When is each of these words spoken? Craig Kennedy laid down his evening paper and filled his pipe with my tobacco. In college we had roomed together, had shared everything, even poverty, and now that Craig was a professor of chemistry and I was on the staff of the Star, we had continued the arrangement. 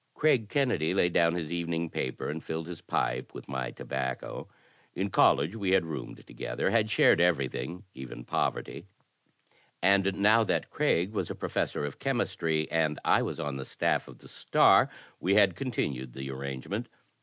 Craig 0.15 0.49
Kennedy 0.49 0.95
laid 0.95 1.13
down 1.13 1.35
his 1.35 1.53
evening 1.53 1.87
paper 1.87 2.27
and 2.27 2.43
filled 2.43 2.65
his 2.65 2.81
pipe 2.81 3.35
with 3.35 3.47
my 3.47 3.69
tobacco. 3.69 4.47
In 4.95 5.11
college 5.11 5.55
we 5.55 5.73
had 5.73 5.85
roomed 5.85 6.25
together, 6.25 6.71
had 6.71 6.89
shared 6.89 7.21
everything, 7.21 7.83
even 7.93 8.23
poverty, 8.25 8.87
and 9.79 10.15
now 10.15 10.43
that 10.43 10.71
Craig 10.71 11.11
was 11.11 11.29
a 11.29 11.35
professor 11.35 11.85
of 11.85 11.99
chemistry 11.99 12.67
and 12.71 12.97
I 13.05 13.21
was 13.21 13.39
on 13.39 13.57
the 13.57 13.63
staff 13.65 14.07
of 14.07 14.17
the 14.17 14.27
Star, 14.27 14.89
we 15.19 15.35
had 15.35 15.55
continued 15.55 16.13
the 16.13 16.31
arrangement. 16.31 16.89